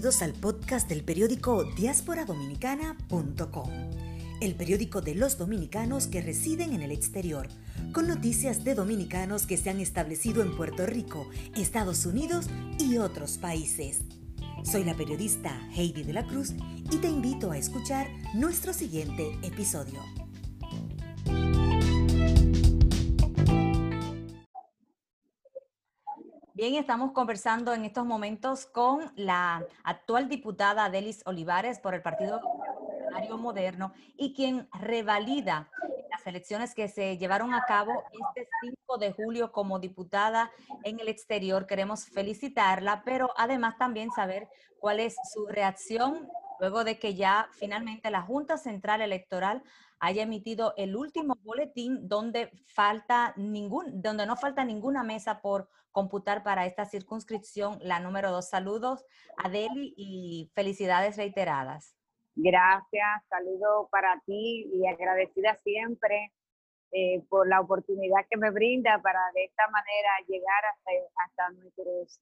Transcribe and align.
Bienvenidos 0.00 0.22
al 0.22 0.32
podcast 0.32 0.88
del 0.88 1.04
periódico 1.04 1.62
diasporadominicana.com, 1.76 3.70
el 4.40 4.54
periódico 4.54 5.02
de 5.02 5.14
los 5.14 5.36
dominicanos 5.36 6.06
que 6.06 6.22
residen 6.22 6.72
en 6.72 6.80
el 6.80 6.90
exterior, 6.90 7.48
con 7.92 8.08
noticias 8.08 8.64
de 8.64 8.74
dominicanos 8.74 9.44
que 9.44 9.58
se 9.58 9.68
han 9.68 9.78
establecido 9.78 10.40
en 10.40 10.56
Puerto 10.56 10.86
Rico, 10.86 11.28
Estados 11.54 12.06
Unidos 12.06 12.46
y 12.78 12.96
otros 12.96 13.36
países. 13.36 13.98
Soy 14.64 14.84
la 14.84 14.96
periodista 14.96 15.68
Heidi 15.76 16.02
de 16.02 16.14
la 16.14 16.26
Cruz 16.26 16.54
y 16.90 16.96
te 16.96 17.08
invito 17.10 17.50
a 17.50 17.58
escuchar 17.58 18.08
nuestro 18.32 18.72
siguiente 18.72 19.38
episodio. 19.42 20.00
Bien, 26.60 26.74
estamos 26.74 27.12
conversando 27.12 27.72
en 27.72 27.86
estos 27.86 28.04
momentos 28.04 28.66
con 28.66 29.10
la 29.16 29.64
actual 29.82 30.28
diputada 30.28 30.90
Delis 30.90 31.22
Olivares 31.24 31.78
por 31.78 31.94
el 31.94 32.02
Partido 32.02 32.38
Moderno 33.38 33.94
y 34.18 34.34
quien 34.34 34.68
revalida 34.78 35.70
las 36.10 36.26
elecciones 36.26 36.74
que 36.74 36.88
se 36.88 37.16
llevaron 37.16 37.54
a 37.54 37.64
cabo 37.64 38.04
este 38.12 38.46
5 38.60 38.98
de 38.98 39.12
julio 39.12 39.52
como 39.52 39.78
diputada 39.78 40.50
en 40.84 41.00
el 41.00 41.08
exterior. 41.08 41.66
Queremos 41.66 42.04
felicitarla, 42.04 43.04
pero 43.06 43.30
además 43.38 43.78
también 43.78 44.10
saber 44.10 44.46
cuál 44.80 45.00
es 45.00 45.16
su 45.32 45.46
reacción 45.46 46.28
luego 46.60 46.84
de 46.84 46.98
que 46.98 47.14
ya 47.14 47.48
finalmente 47.52 48.10
la 48.10 48.22
Junta 48.22 48.58
Central 48.58 49.00
Electoral 49.00 49.62
haya 49.98 50.22
emitido 50.22 50.74
el 50.76 50.94
último 50.94 51.34
boletín 51.42 52.08
donde 52.08 52.50
falta 52.66 53.34
ningún, 53.36 54.00
donde 54.02 54.26
no 54.26 54.36
falta 54.36 54.64
ninguna 54.64 55.02
mesa 55.02 55.40
por 55.40 55.68
computar 55.90 56.42
para 56.42 56.66
esta 56.66 56.84
circunscripción, 56.84 57.78
la 57.82 57.98
número 58.00 58.30
dos. 58.30 58.48
Saludos 58.48 59.04
a 59.36 59.48
Deli 59.48 59.94
y 59.96 60.50
felicidades 60.54 61.16
reiteradas. 61.16 61.96
Gracias, 62.36 63.22
saludo 63.28 63.88
para 63.90 64.20
ti 64.24 64.70
y 64.72 64.86
agradecida 64.86 65.58
siempre 65.64 66.32
eh, 66.92 67.22
por 67.28 67.48
la 67.48 67.60
oportunidad 67.60 68.26
que 68.30 68.36
me 68.36 68.50
brinda 68.50 69.00
para 69.02 69.20
de 69.34 69.44
esta 69.44 69.68
manera 69.68 70.10
llegar 70.28 70.64
hasta, 70.72 70.90
hasta 71.24 71.50
nuestros 71.60 72.20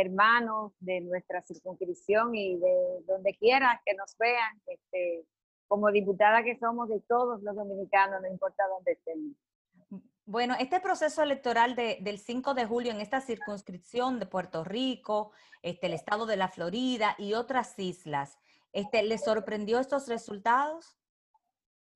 hermanos 0.00 0.72
de 0.80 1.00
nuestra 1.00 1.42
circunscripción 1.42 2.34
y 2.34 2.56
de 2.56 3.04
donde 3.06 3.34
quiera 3.34 3.80
que 3.84 3.94
nos 3.94 4.16
vean. 4.18 4.60
Este, 4.66 5.24
como 5.66 5.90
diputada 5.90 6.42
que 6.42 6.58
somos 6.58 6.88
de 6.88 7.00
todos 7.00 7.42
los 7.42 7.54
dominicanos, 7.54 8.22
no 8.22 8.28
importa 8.28 8.64
dónde 8.68 8.92
estén. 8.92 9.36
Bueno, 10.24 10.54
este 10.58 10.80
proceso 10.80 11.22
electoral 11.22 11.74
del 11.74 12.18
5 12.18 12.54
de 12.54 12.66
julio 12.66 12.92
en 12.92 13.00
esta 13.00 13.20
circunscripción 13.20 14.18
de 14.18 14.26
Puerto 14.26 14.64
Rico, 14.64 15.32
este, 15.62 15.86
el 15.86 15.94
estado 15.94 16.26
de 16.26 16.36
la 16.36 16.48
Florida 16.48 17.14
y 17.18 17.34
otras 17.34 17.78
islas, 17.78 18.38
este, 18.72 19.02
¿le 19.02 19.18
sorprendió 19.18 19.78
estos 19.78 20.08
resultados? 20.08 20.98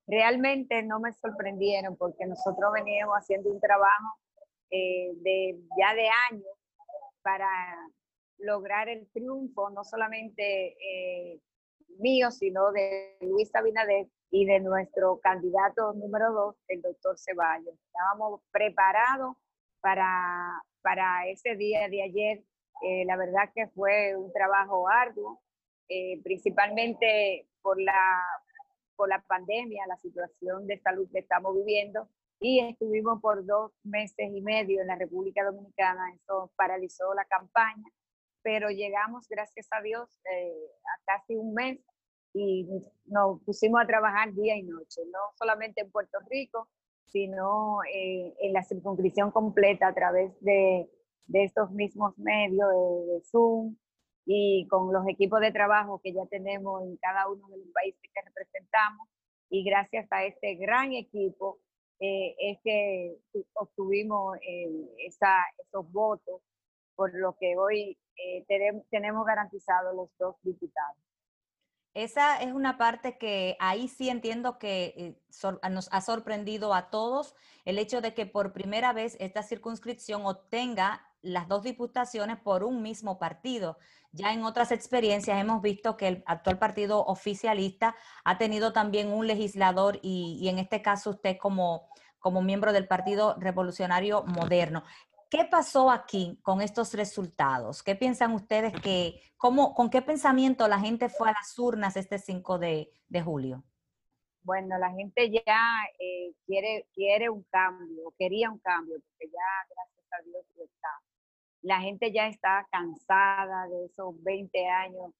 Realmente 0.07 0.83
no 0.83 0.99
me 1.01 1.13
sorprendieron 1.13 1.97
porque 1.97 2.27
nosotros 2.27 2.73
veníamos 2.73 3.17
haciendo 3.17 3.51
un 3.51 3.61
trabajo 3.61 4.19
eh, 4.71 5.13
de 5.17 5.61
ya 5.79 5.95
de 5.95 6.09
años 6.31 6.62
para 7.23 7.49
lograr 8.39 8.89
el 8.89 9.09
triunfo, 9.13 9.71
no 9.71 9.85
solamente 9.85 10.77
eh, 10.81 11.41
mío, 11.99 12.31
sino 12.31 12.73
de 12.73 13.17
Luis 13.21 13.55
Abinader 13.55 14.07
y 14.31 14.47
de 14.47 14.61
nuestro 14.61 15.21
candidato 15.21 15.93
número 15.95 16.33
dos, 16.33 16.57
el 16.69 16.83
doctor 16.83 17.19
Ceballos. 17.19 17.75
Estábamos 17.87 18.41
preparados 18.51 19.37
para, 19.81 20.63
para 20.83 21.29
ese 21.29 21.55
día 21.57 21.89
de 21.89 22.03
ayer. 22.03 22.43
Eh, 22.83 23.05
la 23.05 23.17
verdad 23.17 23.51
que 23.55 23.69
fue 23.69 24.17
un 24.17 24.33
trabajo 24.33 24.89
arduo, 24.89 25.41
eh, 25.89 26.21
principalmente 26.23 27.47
por 27.61 27.81
la, 27.81 28.23
por 28.97 29.09
la 29.09 29.23
pandemia, 29.23 29.87
la 29.87 29.97
situación 29.99 30.67
de 30.67 30.79
salud 30.79 31.09
que 31.13 31.21
estamos 31.21 31.55
viviendo. 31.55 32.09
Y 32.43 32.61
estuvimos 32.61 33.21
por 33.23 33.47
dos 33.47 33.73
meses 33.85 34.31
y 34.35 34.43
medio 34.43 34.81
en 34.83 34.89
la 34.89 34.97
República 34.97 35.45
Dominicana. 35.45 36.13
Eso 36.15 36.53
paralizó 36.57 37.15
la 37.15 37.25
campaña 37.25 37.85
pero 38.43 38.71
llegamos, 38.71 39.29
gracias 39.29 39.69
a 39.71 39.81
Dios, 39.81 40.09
eh, 40.31 40.71
a 40.85 41.05
casi 41.05 41.37
un 41.37 41.55
mes 41.55 41.79
y 42.35 42.67
nos 43.07 43.41
pusimos 43.43 43.81
a 43.83 43.87
trabajar 43.87 44.33
día 44.35 44.57
y 44.57 44.63
noche, 44.63 45.03
no 45.07 45.19
solamente 45.39 45.83
en 45.83 45.91
Puerto 45.91 46.19
Rico, 46.31 46.69
sino 47.07 47.79
eh, 47.93 48.35
en 48.41 48.53
la 48.53 48.63
circunscripción 48.63 49.31
completa 49.31 49.89
a 49.89 49.95
través 49.95 50.33
de, 50.41 50.89
de 51.27 51.45
estos 51.45 51.71
mismos 51.73 52.17
medios 52.19 52.69
de, 53.07 53.21
Zoom 53.31 53.77
y 54.25 54.67
con 54.69 54.93
los 54.93 55.07
equipos 55.09 55.41
de 55.41 55.53
trabajo 55.53 56.01
que 56.03 56.13
ya 56.13 56.25
tenemos 56.31 56.83
en 56.83 56.97
cada 56.97 57.29
uno 57.29 57.49
de 57.49 57.59
los 57.59 57.69
países 57.73 58.01
que 58.03 58.23
representamos. 58.23 59.09
Y 59.51 59.65
gracias 59.65 60.11
a 60.11 60.25
este 60.25 60.55
gran 60.55 60.93
equipo 60.93 61.59
eh, 62.05 62.35
es 62.37 62.59
que 62.65 63.17
obtuvimos 63.55 64.37
esa, 64.99 65.37
esos 65.65 65.91
votos, 65.93 66.43
por 66.97 67.15
lo 67.15 67.37
que 67.39 67.57
hoy 67.57 67.97
eh, 68.17 68.45
tenemos, 68.49 68.85
tenemos 68.91 69.25
garantizados 69.25 69.95
los 69.95 70.09
dos 70.19 70.35
diputados. 70.43 70.97
Esa 71.95 72.43
es 72.43 72.53
una 72.53 72.77
parte 72.77 73.19
que 73.19 73.57
ahí 73.61 73.87
sí 73.87 74.09
entiendo 74.09 74.59
que 74.59 74.95
eh, 74.97 75.71
nos 75.71 75.89
ha 75.93 76.01
sorprendido 76.01 76.75
a 76.75 76.91
todos 76.91 77.37
el 77.65 77.79
hecho 77.79 78.01
de 78.01 78.15
que 78.15 78.27
por 78.27 78.53
primera 78.53 78.93
vez 78.93 79.17
esta 79.21 79.45
circunscripción 79.45 80.27
obtenga 80.27 81.07
las 81.23 81.49
dos 81.49 81.63
diputaciones 81.63 82.39
por 82.39 82.65
un 82.65 82.83
mismo 82.83 83.19
partido. 83.19 83.79
Ya 84.11 84.33
en 84.35 84.45
otras 84.45 84.73
experiencias 84.73 85.41
hemos 85.41 85.63
visto 85.63 85.97
que 85.97 86.09
el 86.09 86.23
actual 86.27 86.59
partido 86.59 87.05
oficialista 87.05 87.97
ha 88.25 88.37
tenido 88.37 88.73
también 88.73 89.11
un 89.11 89.27
legislador 89.27 89.99
y, 90.03 90.47
en 90.49 90.59
este 90.59 90.83
caso 90.83 91.11
usted 91.11 91.39
como, 91.39 91.89
como 92.19 92.43
miembro 92.43 92.73
del 92.73 92.87
Partido 92.87 93.37
Revolucionario 93.39 94.25
Moderno. 94.25 94.85
¿Qué 95.31 95.47
pasó 95.47 95.91
aquí 95.91 96.39
con 96.43 96.61
estos 96.61 96.93
resultados? 96.93 97.83
¿Qué 97.83 97.97
piensan 97.97 98.35
ustedes 98.35 98.75
que, 98.83 99.19
cómo, 99.39 99.73
con 99.73 99.89
qué 99.89 100.03
pensamiento 100.03 100.69
la 100.69 100.79
gente 100.79 101.09
fue 101.09 101.31
a 101.31 101.33
las 101.33 101.59
urnas 101.59 101.97
este 101.97 102.19
5 102.19 102.59
de, 102.59 102.91
julio? 103.25 103.65
Bueno, 104.43 104.77
la 104.77 104.91
gente 104.91 105.31
ya 105.31 105.41
eh, 105.99 106.35
quiere, 106.45 106.87
quiere 106.93 107.31
un 107.31 107.45
cambio, 107.45 108.13
quería 108.19 108.51
un 108.51 108.59
cambio, 108.59 108.97
porque 109.01 109.33
ya, 109.33 109.75
gracias 109.75 110.07
a 110.13 110.23
Dios, 110.23 110.45
está. 110.59 111.12
La 111.63 111.81
gente 111.81 112.13
ya 112.13 112.29
está 112.29 112.67
cansada 112.71 113.69
de 113.69 113.87
esos 113.87 114.23
20 114.23 114.67
años 114.69 115.13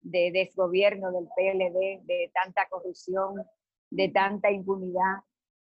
de 0.00 0.30
desgobierno 0.32 1.12
del 1.12 1.28
PLD, 1.36 2.00
de 2.04 2.30
tanta 2.34 2.66
corrupción, 2.68 3.44
de 3.90 4.08
tanta 4.08 4.50
impunidad 4.50 5.20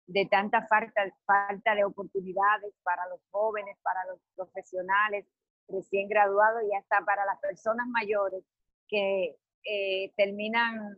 de 0.09 0.25
tanta 0.25 0.66
falta, 0.66 1.03
falta 1.26 1.75
de 1.75 1.84
oportunidades 1.84 2.75
para 2.82 3.06
los 3.09 3.21
jóvenes, 3.31 3.76
para 3.82 4.04
los 4.06 4.19
profesionales 4.34 5.26
recién 5.69 6.09
graduados 6.09 6.62
y 6.69 6.75
hasta 6.75 7.05
para 7.05 7.26
las 7.26 7.38
personas 7.41 7.87
mayores 7.88 8.43
que 8.88 9.37
eh, 9.65 10.12
terminan 10.16 10.97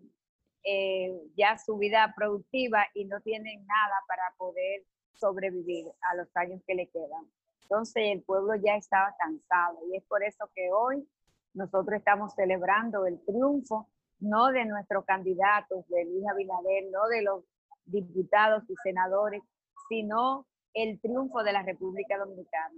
eh, 0.62 1.10
ya 1.36 1.58
su 1.58 1.76
vida 1.76 2.14
productiva 2.16 2.86
y 2.94 3.04
no 3.04 3.20
tienen 3.20 3.66
nada 3.66 3.96
para 4.06 4.22
poder 4.38 4.84
sobrevivir 5.12 5.86
a 6.02 6.14
los 6.14 6.28
años 6.36 6.62
que 6.64 6.76
le 6.76 6.86
quedan. 6.88 7.28
Entonces 7.70 8.02
el 8.06 8.22
pueblo 8.22 8.56
ya 8.56 8.74
estaba 8.74 9.14
cansado 9.16 9.78
y 9.92 9.96
es 9.96 10.02
por 10.08 10.24
eso 10.24 10.50
que 10.56 10.70
hoy 10.72 11.08
nosotros 11.54 11.96
estamos 11.96 12.34
celebrando 12.34 13.06
el 13.06 13.24
triunfo, 13.24 13.88
no 14.18 14.48
de 14.48 14.64
nuestros 14.64 15.04
candidatos, 15.04 15.86
de 15.86 16.04
Luis 16.04 16.24
Abinader, 16.28 16.90
no 16.90 17.06
de 17.06 17.22
los 17.22 17.44
diputados 17.84 18.64
y 18.68 18.74
senadores, 18.82 19.42
sino 19.88 20.48
el 20.74 21.00
triunfo 21.00 21.44
de 21.44 21.52
la 21.52 21.62
República 21.62 22.18
Dominicana. 22.18 22.74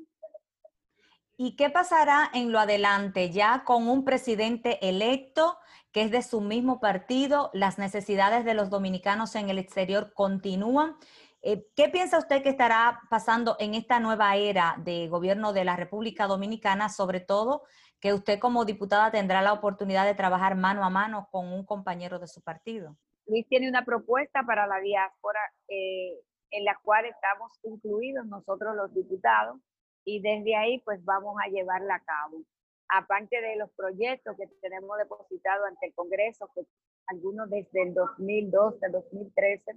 ¿Y 1.38 1.56
qué 1.56 1.70
pasará 1.70 2.30
en 2.34 2.52
lo 2.52 2.60
adelante 2.60 3.30
ya 3.30 3.64
con 3.64 3.88
un 3.88 4.04
presidente 4.04 4.86
electo 4.86 5.56
que 5.90 6.02
es 6.02 6.10
de 6.10 6.22
su 6.22 6.42
mismo 6.42 6.80
partido? 6.80 7.50
Las 7.54 7.78
necesidades 7.78 8.44
de 8.44 8.52
los 8.52 8.68
dominicanos 8.68 9.36
en 9.36 9.48
el 9.48 9.58
exterior 9.58 10.12
continúan. 10.12 10.96
Eh, 11.44 11.66
¿Qué 11.74 11.88
piensa 11.88 12.18
usted 12.18 12.42
que 12.42 12.50
estará 12.50 13.00
pasando 13.10 13.56
en 13.58 13.74
esta 13.74 13.98
nueva 13.98 14.36
era 14.36 14.76
de 14.78 15.08
gobierno 15.08 15.52
de 15.52 15.64
la 15.64 15.74
República 15.74 16.28
Dominicana, 16.28 16.88
sobre 16.88 17.18
todo 17.18 17.64
que 18.00 18.14
usted 18.14 18.38
como 18.38 18.64
diputada 18.64 19.10
tendrá 19.10 19.42
la 19.42 19.52
oportunidad 19.52 20.06
de 20.06 20.14
trabajar 20.14 20.56
mano 20.56 20.84
a 20.84 20.90
mano 20.90 21.28
con 21.32 21.52
un 21.52 21.66
compañero 21.66 22.20
de 22.20 22.28
su 22.28 22.42
partido? 22.42 22.96
Luis 23.26 23.46
tiene 23.48 23.68
una 23.68 23.84
propuesta 23.84 24.44
para 24.44 24.68
la 24.68 24.78
diáspora 24.80 25.40
eh, 25.66 26.14
en 26.50 26.64
la 26.64 26.78
cual 26.82 27.06
estamos 27.06 27.52
incluidos 27.64 28.24
nosotros 28.26 28.76
los 28.76 28.94
diputados 28.94 29.58
y 30.04 30.20
desde 30.20 30.54
ahí 30.54 30.80
pues 30.84 31.04
vamos 31.04 31.36
a 31.44 31.48
llevarla 31.48 31.96
a 31.96 32.04
cabo. 32.04 32.42
Aparte 32.88 33.40
de 33.40 33.56
los 33.56 33.70
proyectos 33.72 34.36
que 34.36 34.46
tenemos 34.60 34.96
depositados 34.98 35.66
ante 35.66 35.86
el 35.86 35.94
Congreso, 35.94 36.48
que 36.54 36.62
algunos 37.06 37.50
desde 37.50 37.82
el 37.82 37.94
2012, 37.94 38.88
2013, 38.90 39.72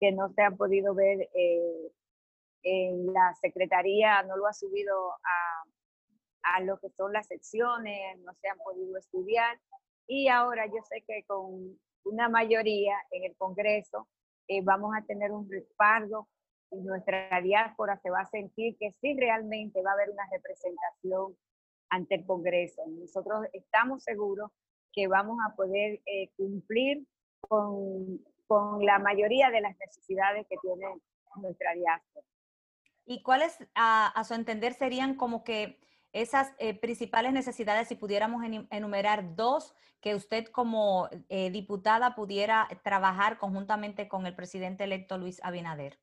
que 0.00 0.12
no 0.12 0.30
se 0.30 0.42
han 0.42 0.56
podido 0.56 0.94
ver 0.94 1.28
eh, 1.34 1.92
en 2.62 3.12
la 3.12 3.34
Secretaría, 3.40 4.22
no 4.22 4.36
lo 4.36 4.46
ha 4.46 4.52
subido 4.52 5.12
a, 5.12 5.64
a 6.54 6.60
lo 6.60 6.78
que 6.78 6.90
son 6.90 7.12
las 7.12 7.26
secciones, 7.26 8.18
no 8.20 8.34
se 8.34 8.48
han 8.48 8.58
podido 8.58 8.96
estudiar 8.96 9.58
Y 10.06 10.28
ahora 10.28 10.66
yo 10.66 10.82
sé 10.88 11.02
que 11.06 11.24
con 11.26 11.78
una 12.04 12.28
mayoría 12.28 12.94
en 13.10 13.24
el 13.24 13.36
Congreso 13.36 14.08
eh, 14.48 14.62
vamos 14.62 14.94
a 14.96 15.04
tener 15.04 15.30
un 15.30 15.50
respaldo 15.50 16.28
y 16.70 16.80
nuestra 16.80 17.40
diáspora 17.42 17.98
se 17.98 18.10
va 18.10 18.20
a 18.20 18.30
sentir 18.30 18.76
que 18.78 18.92
sí 19.00 19.16
realmente 19.18 19.82
va 19.82 19.90
a 19.90 19.94
haber 19.94 20.10
una 20.10 20.26
representación 20.30 21.36
ante 21.90 22.16
el 22.16 22.26
Congreso. 22.26 22.82
Nosotros 22.86 23.46
estamos 23.52 24.02
seguros 24.02 24.50
que 24.92 25.06
vamos 25.06 25.38
a 25.46 25.54
poder 25.54 26.00
eh, 26.06 26.30
cumplir 26.36 27.06
con, 27.40 28.20
con 28.48 28.84
la 28.84 28.98
mayoría 28.98 29.50
de 29.50 29.60
las 29.60 29.78
necesidades 29.78 30.46
que 30.48 30.56
tiene 30.60 30.86
nuestra 31.36 31.74
diáspora. 31.74 32.26
¿Y 33.04 33.22
cuáles, 33.22 33.56
a, 33.74 34.08
a 34.08 34.24
su 34.24 34.34
entender, 34.34 34.74
serían 34.74 35.14
como 35.14 35.44
que 35.44 35.78
esas 36.12 36.52
eh, 36.58 36.78
principales 36.78 37.32
necesidades, 37.32 37.88
si 37.88 37.94
pudiéramos 37.94 38.42
enumerar 38.70 39.36
dos, 39.36 39.74
que 40.00 40.14
usted 40.14 40.46
como 40.46 41.08
eh, 41.28 41.50
diputada 41.50 42.14
pudiera 42.14 42.68
trabajar 42.82 43.38
conjuntamente 43.38 44.08
con 44.08 44.26
el 44.26 44.34
presidente 44.34 44.84
electo 44.84 45.18
Luis 45.18 45.40
Abinader? 45.42 45.98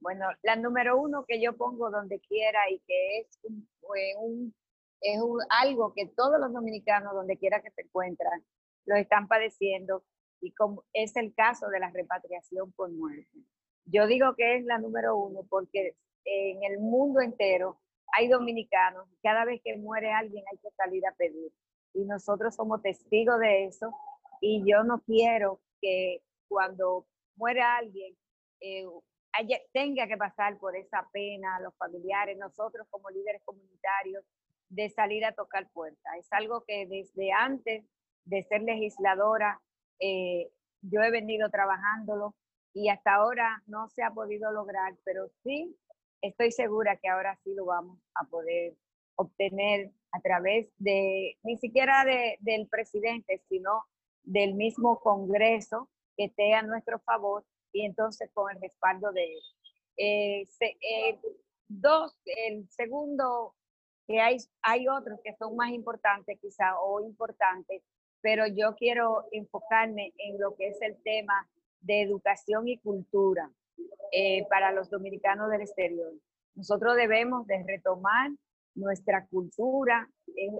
Bueno, 0.00 0.26
la 0.42 0.56
número 0.56 0.98
uno 0.98 1.24
que 1.26 1.40
yo 1.40 1.56
pongo 1.56 1.90
donde 1.90 2.20
quiera 2.20 2.70
y 2.70 2.80
que 2.80 3.18
es, 3.18 3.38
un, 3.42 4.54
es 5.02 5.20
algo 5.50 5.92
que 5.94 6.06
todos 6.06 6.40
los 6.40 6.52
dominicanos, 6.52 7.12
donde 7.12 7.36
quiera 7.36 7.60
que 7.60 7.70
se 7.70 7.82
encuentran, 7.82 8.42
lo 8.86 8.96
están 8.96 9.28
padeciendo 9.28 10.02
y 10.40 10.52
como 10.52 10.84
es 10.92 11.16
el 11.16 11.34
caso 11.34 11.68
de 11.68 11.80
la 11.80 11.90
repatriación 11.90 12.72
por 12.72 12.90
muerte. 12.90 13.38
Yo 13.84 14.06
digo 14.06 14.34
que 14.36 14.56
es 14.56 14.64
la 14.64 14.78
número 14.78 15.16
uno 15.16 15.44
porque 15.48 15.96
en 16.24 16.62
el 16.64 16.78
mundo 16.78 17.20
entero 17.20 17.78
hay 18.12 18.28
dominicanos, 18.28 19.06
cada 19.22 19.44
vez 19.44 19.60
que 19.64 19.76
muere 19.76 20.12
alguien 20.12 20.44
hay 20.50 20.58
que 20.58 20.70
salir 20.70 21.06
a 21.06 21.14
pedir. 21.14 21.52
Y 21.94 22.04
nosotros 22.04 22.54
somos 22.54 22.82
testigos 22.82 23.38
de 23.40 23.64
eso. 23.64 23.92
Y 24.40 24.62
yo 24.68 24.84
no 24.84 25.00
quiero 25.00 25.60
que 25.80 26.22
cuando 26.48 27.06
muere 27.36 27.62
alguien 27.62 28.16
eh, 28.60 28.84
tenga 29.72 30.06
que 30.06 30.16
pasar 30.16 30.58
por 30.58 30.76
esa 30.76 31.08
pena, 31.12 31.60
los 31.60 31.74
familiares, 31.76 32.36
nosotros 32.38 32.86
como 32.90 33.10
líderes 33.10 33.42
comunitarios, 33.44 34.24
de 34.68 34.88
salir 34.90 35.24
a 35.24 35.32
tocar 35.32 35.68
puertas. 35.72 36.14
Es 36.18 36.32
algo 36.32 36.64
que 36.64 36.86
desde 36.86 37.32
antes 37.32 37.84
de 38.24 38.42
ser 38.44 38.62
legisladora 38.62 39.60
eh, 40.00 40.50
yo 40.82 41.02
he 41.02 41.10
venido 41.10 41.50
trabajándolo 41.50 42.34
y 42.72 42.88
hasta 42.88 43.14
ahora 43.14 43.62
no 43.66 43.88
se 43.88 44.02
ha 44.02 44.10
podido 44.10 44.50
lograr, 44.52 44.94
pero 45.04 45.28
sí 45.42 45.76
estoy 46.22 46.52
segura 46.52 46.96
que 46.96 47.08
ahora 47.08 47.38
sí 47.42 47.54
lo 47.54 47.66
vamos 47.66 47.98
a 48.14 48.24
poder 48.24 48.74
obtener 49.16 49.90
a 50.12 50.20
través 50.20 50.68
de, 50.78 51.36
ni 51.42 51.56
siquiera 51.58 52.04
de, 52.04 52.36
del 52.40 52.68
presidente, 52.68 53.42
sino 53.48 53.84
del 54.22 54.54
mismo 54.54 54.98
Congreso 55.00 55.88
que 56.16 56.24
esté 56.24 56.54
a 56.54 56.62
nuestro 56.62 56.98
favor 57.00 57.44
y 57.72 57.84
entonces 57.84 58.30
con 58.32 58.50
el 58.50 58.60
respaldo 58.60 59.12
de 59.12 59.24
él. 59.24 59.42
Eh, 59.96 60.48
eh, 60.60 61.20
dos, 61.68 62.16
el 62.24 62.68
segundo, 62.70 63.54
que 64.06 64.20
hay, 64.20 64.38
hay 64.62 64.88
otros 64.88 65.20
que 65.22 65.34
son 65.36 65.56
más 65.56 65.70
importantes 65.70 66.38
quizá 66.40 66.78
o 66.80 67.00
importantes, 67.00 67.82
pero 68.22 68.46
yo 68.46 68.74
quiero 68.76 69.24
enfocarme 69.32 70.12
en 70.18 70.38
lo 70.38 70.54
que 70.56 70.68
es 70.68 70.80
el 70.82 70.96
tema 71.02 71.48
de 71.80 72.02
educación 72.02 72.68
y 72.68 72.78
cultura. 72.78 73.50
Eh, 74.12 74.44
para 74.50 74.72
los 74.72 74.90
dominicanos 74.90 75.50
del 75.50 75.60
exterior. 75.60 76.12
Nosotros 76.56 76.96
debemos 76.96 77.46
de 77.46 77.62
retomar 77.62 78.30
nuestra 78.74 79.26
cultura. 79.26 80.08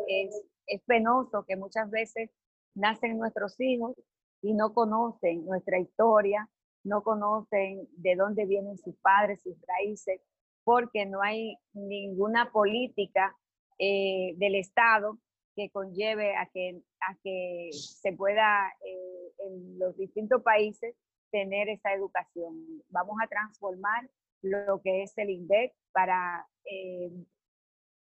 Es, 0.06 0.44
penoso 0.86 1.44
que 1.44 1.56
muchas 1.56 1.90
veces 1.90 2.30
nacen 2.76 3.18
nuestros 3.18 3.58
hijos 3.60 3.96
y 4.40 4.54
no 4.54 4.72
conocen 4.72 5.44
nuestra 5.44 5.80
historia, 5.80 6.48
no 6.84 7.02
conocen 7.02 7.88
de 7.96 8.14
dónde 8.14 8.46
vienen 8.46 8.78
sus 8.78 8.94
padres, 8.98 9.42
sus 9.42 9.56
raíces, 9.66 10.20
porque 10.62 11.06
no 11.06 11.20
hay 11.22 11.56
ninguna 11.72 12.52
política 12.52 13.36
eh, 13.80 14.34
del 14.36 14.54
Estado 14.54 15.18
que 15.60 15.70
conlleve 15.70 16.34
a 16.36 16.46
que, 16.46 16.80
a 17.00 17.14
que 17.22 17.70
se 17.72 18.12
pueda 18.14 18.72
eh, 18.82 19.32
en 19.46 19.78
los 19.78 19.94
distintos 19.96 20.42
países 20.42 20.96
tener 21.30 21.68
esa 21.68 21.92
educación. 21.92 22.82
Vamos 22.88 23.16
a 23.22 23.26
transformar 23.26 24.08
lo 24.40 24.80
que 24.80 25.02
es 25.02 25.16
el 25.18 25.28
INDEC 25.28 25.74
para, 25.92 26.46
eh, 26.64 27.10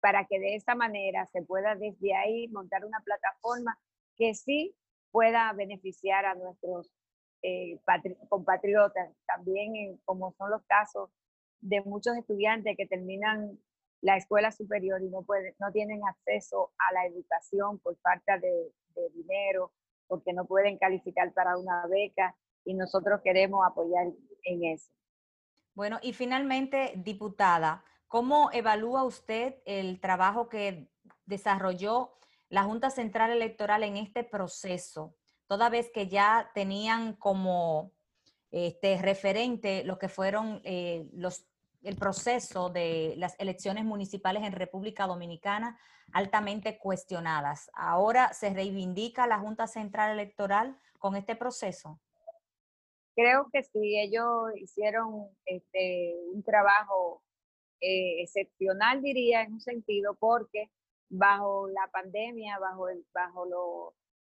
para 0.00 0.24
que 0.26 0.38
de 0.38 0.54
esa 0.54 0.76
manera 0.76 1.26
se 1.26 1.42
pueda 1.42 1.74
desde 1.74 2.14
ahí 2.14 2.46
montar 2.48 2.84
una 2.84 3.00
plataforma 3.00 3.76
que 4.16 4.34
sí 4.34 4.76
pueda 5.10 5.52
beneficiar 5.52 6.26
a 6.26 6.36
nuestros 6.36 6.92
eh, 7.42 7.80
compatriotas, 8.28 9.10
también 9.26 9.98
como 10.04 10.32
son 10.38 10.50
los 10.50 10.62
casos 10.66 11.10
de 11.60 11.80
muchos 11.80 12.16
estudiantes 12.16 12.76
que 12.76 12.86
terminan 12.86 13.58
la 14.00 14.16
escuela 14.16 14.52
superior 14.52 15.02
y 15.02 15.08
no, 15.08 15.22
pueden, 15.22 15.54
no 15.58 15.72
tienen 15.72 16.00
acceso 16.06 16.72
a 16.78 16.92
la 16.92 17.06
educación 17.06 17.78
por 17.78 17.96
falta 17.98 18.38
de, 18.38 18.72
de 18.94 19.10
dinero, 19.14 19.72
porque 20.06 20.32
no 20.32 20.46
pueden 20.46 20.78
calificar 20.78 21.32
para 21.32 21.56
una 21.56 21.86
beca 21.86 22.36
y 22.64 22.74
nosotros 22.74 23.20
queremos 23.22 23.66
apoyar 23.66 24.06
en 24.44 24.64
eso. 24.64 24.90
Bueno, 25.74 25.98
y 26.02 26.12
finalmente, 26.12 26.92
diputada, 26.96 27.84
¿cómo 28.08 28.50
evalúa 28.52 29.04
usted 29.04 29.56
el 29.64 30.00
trabajo 30.00 30.48
que 30.48 30.88
desarrolló 31.26 32.14
la 32.48 32.64
Junta 32.64 32.90
Central 32.90 33.30
Electoral 33.30 33.82
en 33.82 33.96
este 33.96 34.24
proceso, 34.24 35.14
toda 35.46 35.68
vez 35.68 35.90
que 35.92 36.08
ya 36.08 36.50
tenían 36.54 37.14
como 37.14 37.92
este, 38.50 39.00
referente 39.00 39.84
lo 39.84 39.98
que 39.98 40.08
fueron 40.08 40.60
eh, 40.64 41.08
los, 41.12 41.46
el 41.82 41.96
proceso 41.96 42.70
de 42.70 43.14
las 43.16 43.38
elecciones 43.38 43.84
municipales 43.84 44.42
en 44.42 44.52
República 44.52 45.06
Dominicana 45.06 45.78
altamente 46.12 46.78
cuestionadas? 46.78 47.70
¿Ahora 47.74 48.32
se 48.32 48.50
reivindica 48.50 49.26
la 49.26 49.38
Junta 49.38 49.66
Central 49.66 50.12
Electoral 50.12 50.78
con 50.98 51.16
este 51.16 51.36
proceso? 51.36 52.00
Creo 53.14 53.48
que 53.52 53.62
sí, 53.62 53.98
ellos 53.98 54.52
hicieron 54.56 55.28
este, 55.44 56.14
un 56.32 56.42
trabajo 56.42 57.22
eh, 57.80 58.22
excepcional, 58.22 59.02
diría, 59.02 59.42
en 59.42 59.54
un 59.54 59.60
sentido, 59.60 60.14
porque 60.14 60.70
bajo 61.08 61.68
la 61.68 61.88
pandemia, 61.90 62.58
bajo, 62.58 62.88
el, 62.88 63.04
bajo 63.12 63.44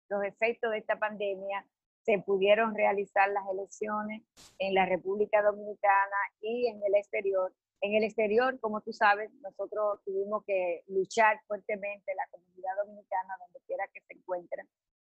los 0.10 0.24
efectos 0.24 0.72
de 0.72 0.78
esta 0.78 0.98
pandemia, 0.98 1.66
se 2.08 2.20
pudieron 2.20 2.74
realizar 2.74 3.30
las 3.32 3.44
elecciones 3.52 4.24
en 4.60 4.74
la 4.74 4.86
República 4.86 5.42
Dominicana 5.42 6.16
y 6.40 6.68
en 6.68 6.82
el 6.82 6.96
exterior. 6.96 7.54
En 7.82 7.96
el 7.96 8.06
exterior, 8.06 8.58
como 8.62 8.80
tú 8.80 8.94
sabes, 8.94 9.30
nosotros 9.42 10.00
tuvimos 10.06 10.46
que 10.46 10.84
luchar 10.88 11.42
fuertemente, 11.48 12.16
la 12.16 12.26
comunidad 12.32 12.72
dominicana, 12.82 13.36
donde 13.42 13.60
quiera 13.68 13.84
que 13.94 14.00
se 14.08 14.14
encuentre. 14.14 14.64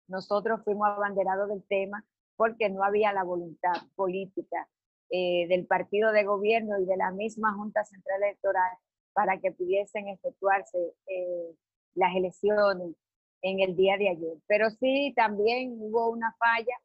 Nosotros 0.08 0.62
fuimos 0.64 0.88
abanderados 0.88 1.50
del 1.50 1.62
tema 1.68 2.02
porque 2.34 2.70
no 2.70 2.82
había 2.82 3.12
la 3.12 3.24
voluntad 3.24 3.74
política 3.94 4.66
eh, 5.10 5.46
del 5.48 5.66
partido 5.66 6.12
de 6.12 6.24
gobierno 6.24 6.80
y 6.80 6.86
de 6.86 6.96
la 6.96 7.10
misma 7.10 7.52
Junta 7.52 7.84
Central 7.84 8.22
Electoral 8.22 8.72
para 9.12 9.38
que 9.38 9.52
pudiesen 9.52 10.08
efectuarse 10.08 10.78
eh, 11.08 11.54
las 11.94 12.16
elecciones 12.16 12.96
en 13.42 13.60
el 13.60 13.76
día 13.76 13.98
de 13.98 14.08
ayer. 14.08 14.38
Pero 14.46 14.70
sí, 14.70 15.12
también 15.14 15.76
hubo 15.78 16.10
una 16.10 16.34
falla 16.38 16.76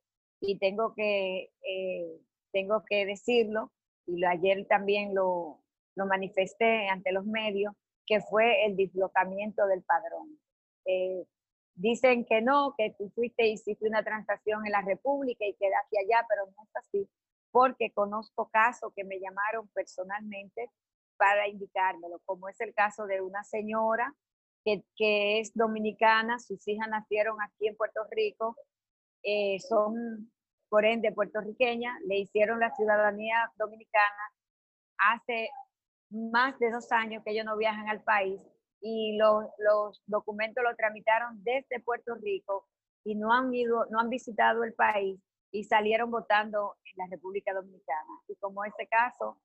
y 0.41 0.57
tengo 0.57 0.93
que, 0.93 1.51
eh, 1.63 2.19
tengo 2.51 2.83
que 2.86 3.05
decirlo, 3.05 3.71
y 4.05 4.25
ayer 4.25 4.65
también 4.67 5.15
lo, 5.15 5.62
lo 5.95 6.05
manifesté 6.05 6.89
ante 6.89 7.12
los 7.12 7.25
medios, 7.25 7.74
que 8.05 8.19
fue 8.19 8.65
el 8.65 8.75
dislocamiento 8.75 9.65
del 9.67 9.83
padrón. 9.83 10.38
Dicen 11.75 12.25
que 12.25 12.41
no, 12.41 12.75
que 12.77 12.93
tú 12.98 13.10
fuiste 13.15 13.48
hiciste 13.48 13.88
una 13.88 14.03
transacción 14.03 14.65
en 14.65 14.74
la 14.74 14.81
República 14.81 15.45
y 15.45 15.53
quedaste 15.53 16.00
allá, 16.00 16.25
pero 16.27 16.45
no 16.45 16.63
es 16.63 16.75
así, 16.75 17.10
porque 17.51 17.91
conozco 17.91 18.50
casos 18.50 18.91
que 18.95 19.03
me 19.03 19.19
llamaron 19.19 19.67
personalmente 19.69 20.69
para 21.17 21.48
indicármelo, 21.48 22.19
como 22.25 22.50
es 22.50 22.60
el 22.62 22.74
caso 22.74 23.05
de 23.05 23.21
una 23.21 23.43
señora 23.43 24.13
que, 24.65 24.83
que 24.95 25.39
es 25.39 25.53
dominicana, 25.53 26.39
sus 26.39 26.67
hijas 26.67 26.89
nacieron 26.89 27.41
aquí 27.41 27.67
en 27.67 27.75
Puerto 27.75 28.01
Rico, 28.12 28.55
eh, 29.23 29.59
son 29.59 30.31
por 30.69 30.85
ende 30.85 31.11
puertorriqueñas, 31.11 31.99
le 32.07 32.19
hicieron 32.19 32.59
la 32.59 32.73
ciudadanía 32.75 33.51
dominicana 33.57 34.31
hace 34.97 35.49
más 36.09 36.57
de 36.59 36.71
dos 36.71 36.91
años 36.91 37.23
que 37.23 37.31
ellos 37.31 37.45
no 37.45 37.57
viajan 37.57 37.89
al 37.89 38.01
país 38.03 38.41
y 38.79 39.17
los, 39.17 39.45
los 39.57 40.01
documentos 40.05 40.63
los 40.63 40.75
tramitaron 40.75 41.43
desde 41.43 41.79
Puerto 41.79 42.15
Rico 42.15 42.67
y 43.03 43.15
no 43.15 43.33
han 43.33 43.53
ido, 43.53 43.85
no 43.89 43.99
han 43.99 44.09
visitado 44.09 44.63
el 44.63 44.73
país 44.73 45.19
y 45.51 45.63
salieron 45.65 46.11
votando 46.11 46.77
en 46.85 46.93
la 46.97 47.07
República 47.09 47.53
Dominicana. 47.53 48.21
Y 48.27 48.35
como 48.35 48.63
este 48.63 48.87
caso, 48.87 49.39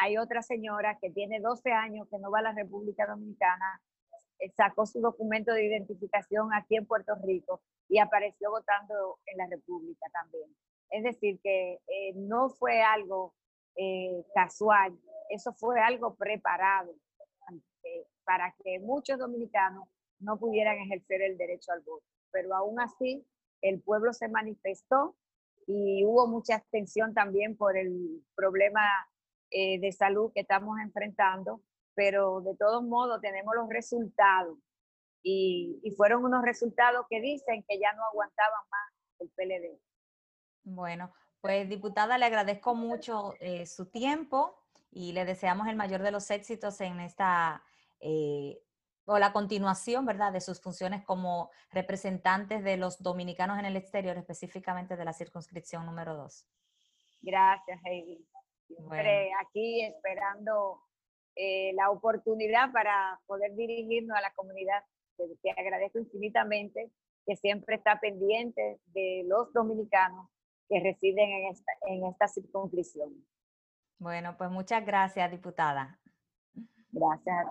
hay 0.00 0.16
otra 0.16 0.42
señora 0.42 0.98
que 1.00 1.10
tiene 1.10 1.40
12 1.40 1.70
años 1.70 2.08
que 2.10 2.18
no 2.18 2.30
va 2.30 2.38
a 2.38 2.42
la 2.42 2.52
República 2.52 3.06
Dominicana, 3.06 3.80
sacó 4.56 4.86
su 4.86 5.00
documento 5.00 5.52
de 5.52 5.64
identificación 5.64 6.52
aquí 6.52 6.76
en 6.76 6.86
Puerto 6.86 7.14
Rico 7.24 7.62
y 7.88 7.98
apareció 7.98 8.50
votando 8.50 9.18
en 9.26 9.38
la 9.38 9.46
República 9.46 10.06
también. 10.12 10.54
Es 10.90 11.04
decir, 11.04 11.40
que 11.42 11.80
eh, 11.86 12.12
no 12.14 12.50
fue 12.50 12.82
algo 12.82 13.34
eh, 13.76 14.24
casual, 14.34 14.98
eso 15.30 15.52
fue 15.54 15.80
algo 15.80 16.14
preparado 16.14 16.94
para 18.24 18.54
que 18.62 18.78
muchos 18.78 19.18
dominicanos 19.18 19.88
no 20.20 20.38
pudieran 20.38 20.78
ejercer 20.78 21.22
el 21.22 21.36
derecho 21.36 21.72
al 21.72 21.80
voto. 21.80 22.04
Pero 22.30 22.54
aún 22.54 22.80
así, 22.80 23.26
el 23.60 23.80
pueblo 23.80 24.12
se 24.12 24.28
manifestó 24.28 25.16
y 25.66 26.04
hubo 26.04 26.26
mucha 26.26 26.56
abstención 26.56 27.14
también 27.14 27.56
por 27.56 27.76
el 27.76 28.24
problema 28.34 28.82
eh, 29.50 29.78
de 29.80 29.92
salud 29.92 30.32
que 30.34 30.40
estamos 30.40 30.78
enfrentando, 30.80 31.60
pero 31.94 32.40
de 32.40 32.56
todos 32.56 32.82
modos 32.82 33.20
tenemos 33.20 33.54
los 33.54 33.68
resultados 33.68 34.58
y, 35.22 35.80
y 35.82 35.90
fueron 35.92 36.24
unos 36.24 36.42
resultados 36.42 37.06
que 37.08 37.20
dicen 37.20 37.64
que 37.68 37.78
ya 37.78 37.92
no 37.92 38.02
aguantaban 38.04 38.68
más 38.70 38.92
el 39.20 39.30
PLD. 39.30 39.78
Bueno, 40.64 41.12
pues 41.40 41.68
diputada, 41.68 42.18
le 42.18 42.26
agradezco 42.26 42.74
mucho 42.74 43.34
eh, 43.40 43.66
su 43.66 43.90
tiempo 43.90 44.62
y 44.92 45.12
le 45.12 45.24
deseamos 45.24 45.66
el 45.68 45.76
mayor 45.76 46.02
de 46.02 46.12
los 46.12 46.30
éxitos 46.30 46.80
en 46.80 47.00
esta, 47.00 47.64
eh, 48.00 48.62
o 49.06 49.18
la 49.18 49.32
continuación, 49.32 50.06
¿verdad?, 50.06 50.32
de 50.32 50.40
sus 50.40 50.60
funciones 50.60 51.02
como 51.04 51.50
representantes 51.72 52.62
de 52.62 52.76
los 52.76 53.02
dominicanos 53.02 53.58
en 53.58 53.64
el 53.64 53.76
exterior, 53.76 54.16
específicamente 54.16 54.96
de 54.96 55.04
la 55.04 55.12
circunscripción 55.12 55.84
número 55.84 56.14
2. 56.14 56.46
Gracias, 57.22 57.80
Heidi. 57.84 58.24
Siempre 58.68 59.32
aquí 59.40 59.82
esperando 59.82 60.80
eh, 61.44 61.72
la 61.74 61.90
oportunidad 61.90 62.70
para 62.70 63.18
poder 63.26 63.52
dirigirnos 63.56 64.16
a 64.16 64.20
la 64.20 64.32
comunidad. 64.34 64.80
Te 65.16 65.50
agradezco 65.50 65.98
infinitamente 65.98 66.92
que 67.26 67.34
siempre 67.34 67.74
está 67.74 67.98
pendiente 67.98 68.78
de 68.86 69.24
los 69.26 69.52
dominicanos 69.52 70.28
que 70.68 70.78
residen 70.78 71.28
en 71.30 71.50
esta, 71.50 71.72
en 71.88 72.06
esta 72.06 72.28
circunscripción. 72.28 73.26
Bueno, 73.98 74.36
pues 74.38 74.50
muchas 74.50 74.86
gracias, 74.86 75.32
diputada. 75.32 75.98
Gracias. 76.92 77.46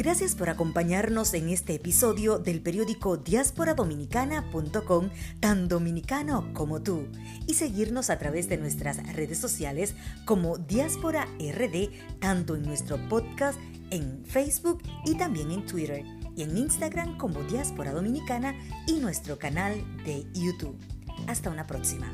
Gracias 0.00 0.34
por 0.34 0.48
acompañarnos 0.48 1.34
en 1.34 1.50
este 1.50 1.74
episodio 1.74 2.38
del 2.38 2.62
periódico 2.62 3.18
diasporadominicana.com, 3.18 5.10
tan 5.40 5.68
dominicano 5.68 6.54
como 6.54 6.80
tú, 6.80 7.06
y 7.46 7.52
seguirnos 7.52 8.08
a 8.08 8.18
través 8.18 8.48
de 8.48 8.56
nuestras 8.56 8.96
redes 9.14 9.36
sociales 9.36 9.94
como 10.24 10.56
Diáspora 10.56 11.28
RD, 11.38 11.90
tanto 12.18 12.56
en 12.56 12.62
nuestro 12.62 12.96
podcast 13.10 13.58
en 13.90 14.24
Facebook 14.24 14.82
y 15.04 15.18
también 15.18 15.50
en 15.50 15.66
Twitter, 15.66 16.02
y 16.34 16.44
en 16.44 16.56
Instagram 16.56 17.18
como 17.18 17.42
Diáspora 17.42 17.92
Dominicana 17.92 18.54
y 18.86 19.00
nuestro 19.00 19.38
canal 19.38 19.84
de 20.06 20.24
YouTube. 20.32 20.78
Hasta 21.26 21.50
una 21.50 21.66
próxima. 21.66 22.10